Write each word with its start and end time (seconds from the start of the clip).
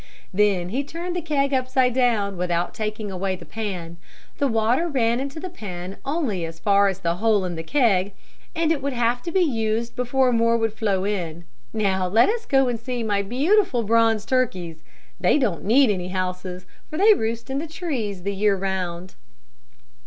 Then 0.33 0.69
he 0.69 0.83
turned 0.83 1.15
the 1.15 1.21
keg 1.21 1.53
upside 1.53 1.93
down, 1.93 2.35
without 2.35 2.73
taking 2.73 3.11
away 3.11 3.35
the 3.35 3.45
pan. 3.45 3.97
The 4.39 4.47
water 4.47 4.87
ran 4.87 5.19
into 5.19 5.39
the 5.39 5.47
pan 5.51 5.97
only 6.03 6.43
as 6.43 6.57
far 6.57 6.87
as 6.87 7.01
the 7.01 7.17
hole 7.17 7.45
in 7.45 7.53
the 7.53 7.61
keg, 7.61 8.13
and 8.55 8.71
it 8.71 8.81
would 8.81 8.93
have 8.93 9.21
to 9.21 9.31
be 9.31 9.41
used 9.43 9.95
before 9.95 10.31
more 10.31 10.57
would 10.57 10.73
flow 10.73 11.05
in. 11.05 11.43
Now 11.71 12.07
let 12.07 12.29
us 12.29 12.47
go 12.47 12.67
and 12.67 12.79
see 12.79 13.03
my 13.03 13.21
beautiful, 13.21 13.83
bronze 13.83 14.25
turkeys. 14.25 14.81
They 15.19 15.37
don't 15.37 15.65
need 15.65 15.91
any 15.91 16.07
houses, 16.07 16.65
for 16.89 16.97
they 16.97 17.13
roost 17.13 17.51
in 17.51 17.59
the 17.59 17.67
trees 17.67 18.23
the 18.23 18.33
year 18.33 18.57
round." 18.57 19.13